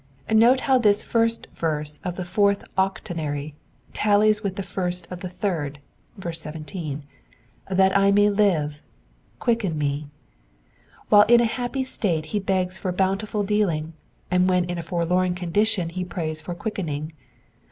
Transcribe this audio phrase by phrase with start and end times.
[0.31, 3.53] Note how this first verse of the 4th octonary
[3.93, 5.77] tallies with the first of the third
[6.27, 7.03] (17).
[7.47, 8.81] —*' That I may live":...
[9.37, 10.07] Quicken me."
[11.09, 13.93] While in a happy state he begs for bountiful dealing,
[14.31, 17.13] and when in a forlorn condition he prays for quickening.